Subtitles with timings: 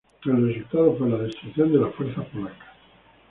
[0.25, 2.69] El resultado fue la destrucción de las fuerzas polacas.